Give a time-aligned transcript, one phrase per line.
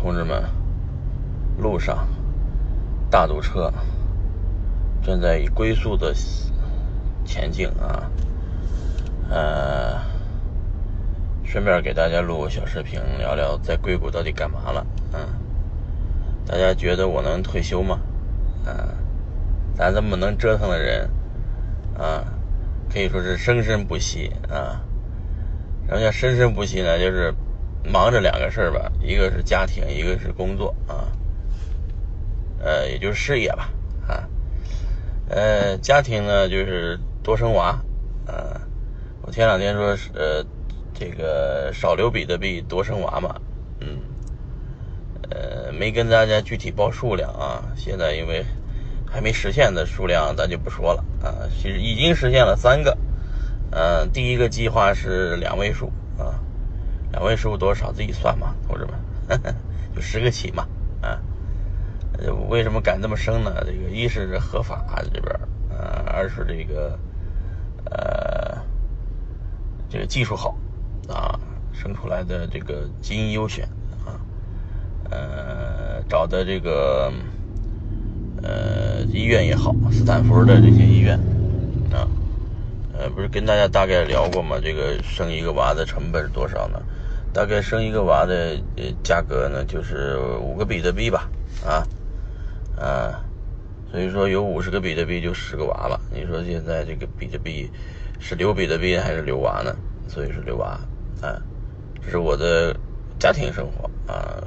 [0.00, 0.42] 同志们，
[1.58, 2.08] 路上
[3.10, 3.70] 大堵车，
[5.02, 6.14] 正在以龟速的
[7.22, 8.10] 前进啊。
[9.28, 10.00] 呃，
[11.44, 14.86] 顺便给大家录个小视频，聊聊在硅谷到底干嘛了。
[15.12, 15.20] 嗯，
[16.46, 18.00] 大家觉得我能退休吗？
[18.64, 18.74] 嗯，
[19.76, 21.10] 咱这么能折腾的人，
[21.98, 22.24] 啊，
[22.90, 24.80] 可以说是生生不息啊。
[25.86, 26.98] 什么叫生生不息呢？
[26.98, 27.34] 就是
[27.84, 31.08] 忙着两个事儿吧，一个是家庭，一个是工作啊，
[32.58, 33.70] 呃，也就是事业吧
[34.06, 34.28] 啊。
[35.28, 37.80] 呃，家庭呢就是多生娃
[38.26, 38.60] 啊。
[39.22, 40.44] 我前两天说是呃，
[40.92, 43.34] 这个少留比特币，多生娃嘛，
[43.80, 43.98] 嗯，
[45.30, 47.62] 呃，没跟大家具体报数量啊。
[47.76, 48.44] 现在因为
[49.06, 51.46] 还没实现的数量，咱就不说了啊。
[51.56, 52.96] 其实已经实现了三个。
[53.72, 56.34] 嗯，第一个计划是两位数啊，
[57.12, 59.54] 两位数多少自己算嘛，同志们，
[59.94, 60.66] 就十个起嘛，
[61.02, 61.18] 啊，
[62.48, 63.52] 为什么敢这么生呢？
[63.66, 65.34] 这个一是合法这边，
[65.70, 66.98] 呃，二是这个，
[67.90, 68.58] 呃，
[69.88, 70.56] 这个技术好
[71.08, 71.38] 啊，
[71.72, 73.68] 生出来的这个基因优选
[74.06, 74.14] 啊，
[75.10, 77.12] 呃，找的这个，
[78.42, 81.18] 呃，医院也好，斯坦福的这些医院
[81.92, 82.06] 啊。
[82.92, 84.58] 呃，不是跟大家大概聊过吗？
[84.62, 86.78] 这个生一个娃的成本是多少呢？
[87.32, 91.28] 大概生一个娃的呃价格呢，就是五个比特币吧，
[91.64, 91.86] 啊，
[92.76, 93.22] 啊，
[93.90, 96.00] 所以说有五十个比特币就十个娃了。
[96.12, 97.70] 你说现在这个比特币
[98.18, 99.74] 是留比特币还是留娃呢？
[100.08, 100.78] 所以是留娃，
[101.22, 101.40] 啊，
[102.04, 102.74] 这是我的
[103.18, 104.42] 家庭生活啊，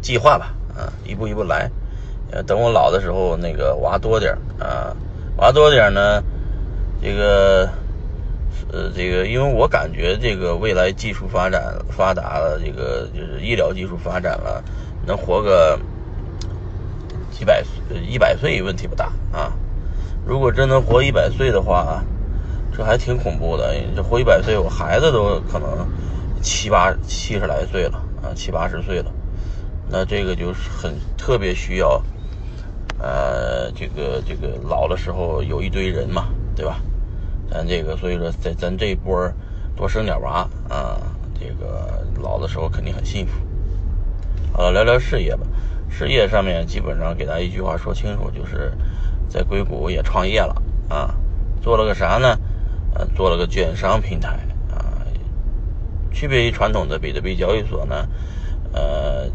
[0.00, 1.70] 计划吧，啊，一步一步来，
[2.46, 4.96] 等我老的时候那个娃多点啊，
[5.36, 6.22] 娃多点呢，
[7.00, 7.68] 这个。
[8.72, 14.62] 呃，这个，因为我感觉这个未来技术发展发达了，这个就是医疗技术发展了，
[15.06, 15.78] 能活个
[17.30, 19.52] 几百岁、一百岁问题不大啊。
[20.26, 22.02] 如果真能活一百岁的话，
[22.76, 23.74] 这还挺恐怖的。
[23.94, 25.86] 这活一百岁，我孩子都可能
[26.42, 29.12] 七八七十来岁了啊，七八十岁了。
[29.88, 32.02] 那这个就是很特别需要，
[32.98, 36.80] 呃，这个这个老的时候有一堆人嘛，对吧？
[37.50, 39.30] 咱这个，所以说，在咱这一波
[39.76, 41.00] 多生点娃啊，
[41.38, 43.32] 这个老的时候肯定很幸福。
[44.52, 45.46] 好了，聊聊事业吧。
[45.88, 48.72] 事业上面基本上给大家一句话说清楚，就是
[49.28, 51.14] 在硅谷也创业了啊。
[51.62, 52.38] 做了个啥呢？
[52.94, 54.38] 呃，做了个券商平台
[54.70, 55.06] 啊。
[56.12, 58.08] 区别于传统的比特币交易所呢，
[58.72, 59.30] 呃，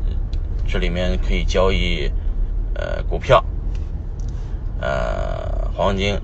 [0.68, 2.12] 这里面可以交易
[2.74, 3.44] 呃股票、
[4.82, 6.20] 呃黄金。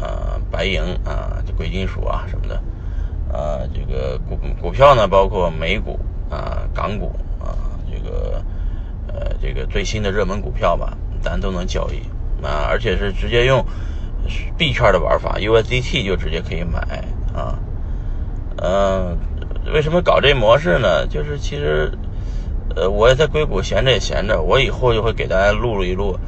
[0.00, 0.27] 啊，
[0.58, 2.56] 白银啊，这贵金属啊什么的，
[3.32, 5.96] 啊，这个股股票呢，包括美股
[6.28, 7.54] 啊、港股啊，
[7.88, 8.42] 这个
[9.06, 12.00] 呃，这个最新的热门股票吧，咱都能交易
[12.44, 13.64] 啊，而且是直接用
[14.56, 16.80] 币圈的玩法，USDT 就直接可以买
[17.32, 17.56] 啊。
[18.56, 19.16] 嗯，
[19.72, 21.06] 为什么搞这模式呢？
[21.06, 21.88] 就是其实，
[22.74, 26.18] 呃，我也在硅谷闲着也闲着，我以后就会给大家录一录，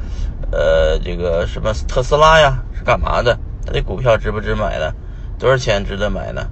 [0.53, 3.37] 呃，这个什么特斯拉呀是干嘛的？
[3.65, 4.91] 它这股票值不值买呢？
[5.39, 6.47] 多少钱值得买呢？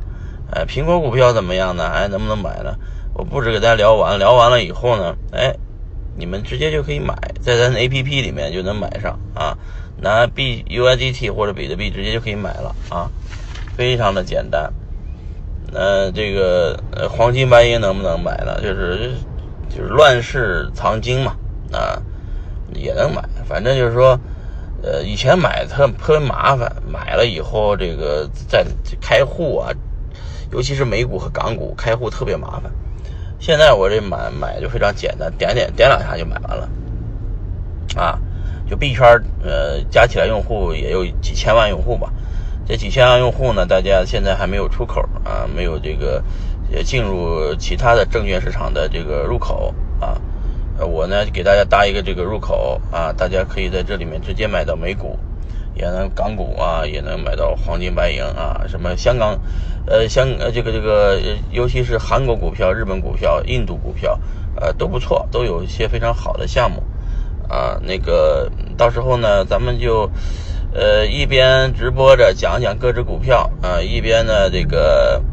[0.52, 1.86] 哎，苹果股票怎么样呢？
[1.86, 2.74] 哎，能不能买呢？
[3.14, 5.54] 我不止给大家聊完，聊完了以后呢，哎，
[6.16, 9.56] 你们直接就可以买，在咱 A P P 里面就能买上啊，
[10.02, 13.10] 拿 B U I D T 或者比特币直接就可以买了啊，
[13.76, 14.74] 非常的简单。
[15.72, 16.82] 那这个
[17.12, 18.60] 黄金白银能不能买呢？
[18.60, 19.12] 就是
[19.70, 21.36] 就是乱世藏金嘛
[21.72, 22.02] 啊，
[22.74, 24.20] 也能买，反正就是说。
[24.82, 28.66] 呃，以前买特特别麻烦，买了以后这个在
[29.02, 29.70] 开户啊，
[30.52, 32.72] 尤其是美股和港股开户特别麻烦。
[33.40, 36.70] 现在我这买买就非常简单，点点点两下就买完了。
[37.96, 38.20] 啊，
[38.70, 39.06] 就币圈
[39.44, 42.12] 呃加起来用户也有几千万用户吧。
[42.66, 46.24] 这几千万用户呢，大家现在还没有出口啊，没有这个
[46.70, 49.74] 也进入其他的证券市场的这个入口
[50.86, 55.18] 我呢给大家搭一个这个入口啊，大家可以在这里面直接买到美股，
[55.76, 59.40] 也能港股啊，也能买到黄金白银啊，什么香港，
[59.86, 61.20] 呃香呃这个这个，
[61.52, 64.20] 尤其是韩国股票、日本股票、印度股票，
[64.56, 66.82] 呃都不错，都有一些非常好的项目
[67.48, 67.80] 啊。
[67.84, 70.10] 那个到时候呢，咱们就
[70.74, 75.24] 呃一边直播着讲讲各只股票啊，一边呢这个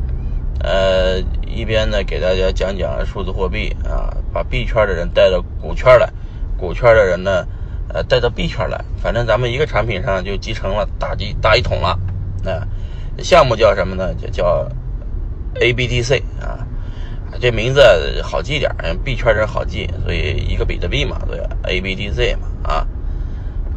[0.61, 1.23] 呃。
[1.57, 6.07] 一边呢，给大家讲讲数字货币啊，把币圈的人带到股圈来，
[6.59, 7.47] 股圈的人呢，
[7.89, 11.99] 呃，带到币圈来，反正咱们一个产品上就集成了大集大一统了。
[12.45, 12.61] 啊，
[13.23, 14.13] 项目叫什么呢？
[14.15, 14.69] 就叫
[15.55, 16.61] ABTC 啊，
[17.41, 17.81] 这名字
[18.23, 22.87] 好记点儿，币圈人好记，所以一个比特币嘛，对，A B D Z 嘛，啊，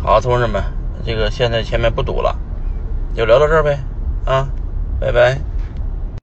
[0.04, 0.62] 好，同志们，
[1.06, 2.38] 这个现在前面不堵了，
[3.16, 3.80] 就聊到这儿呗，
[4.26, 4.50] 啊，
[5.00, 5.49] 拜拜。